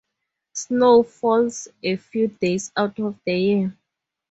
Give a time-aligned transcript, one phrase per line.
[0.53, 3.77] Snow falls a few days out of the year.